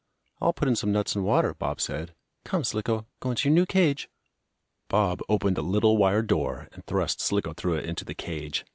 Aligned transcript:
"I'll 0.41 0.51
put 0.51 0.67
in 0.67 0.75
some 0.75 0.91
nuts 0.91 1.15
and 1.15 1.23
water," 1.23 1.53
Bob 1.53 1.79
said. 1.79 2.15
"Come, 2.43 2.63
Slicko, 2.63 3.05
go 3.19 3.29
into 3.29 3.49
your 3.49 3.53
new 3.53 3.67
cage." 3.67 4.09
Bob 4.87 5.21
opened 5.29 5.59
a 5.59 5.61
little 5.61 5.95
wire 5.95 6.23
door, 6.23 6.69
and 6.71 6.83
thrust 6.87 7.21
Slicko 7.21 7.53
through 7.53 7.75
it 7.75 7.85
into 7.85 8.03
the 8.03 8.15
cage. 8.15 8.65